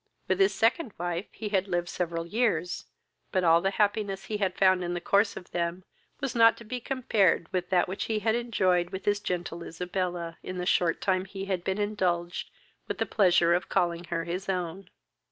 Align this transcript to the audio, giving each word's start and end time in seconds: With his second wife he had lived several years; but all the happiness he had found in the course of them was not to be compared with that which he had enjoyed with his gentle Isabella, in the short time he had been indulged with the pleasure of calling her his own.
With 0.27 0.39
his 0.39 0.51
second 0.51 0.93
wife 0.97 1.27
he 1.31 1.49
had 1.49 1.67
lived 1.67 1.87
several 1.87 2.25
years; 2.25 2.85
but 3.31 3.43
all 3.43 3.61
the 3.61 3.69
happiness 3.69 4.25
he 4.25 4.37
had 4.37 4.57
found 4.57 4.83
in 4.83 4.95
the 4.95 4.99
course 4.99 5.37
of 5.37 5.51
them 5.51 5.83
was 6.21 6.33
not 6.33 6.57
to 6.57 6.63
be 6.63 6.79
compared 6.79 7.47
with 7.53 7.69
that 7.69 7.87
which 7.87 8.05
he 8.05 8.17
had 8.17 8.33
enjoyed 8.33 8.89
with 8.89 9.05
his 9.05 9.19
gentle 9.19 9.61
Isabella, 9.61 10.39
in 10.41 10.57
the 10.57 10.65
short 10.65 11.01
time 11.01 11.25
he 11.25 11.45
had 11.45 11.63
been 11.63 11.77
indulged 11.77 12.49
with 12.87 12.97
the 12.97 13.05
pleasure 13.05 13.53
of 13.53 13.69
calling 13.69 14.05
her 14.05 14.23
his 14.23 14.49
own. 14.49 14.89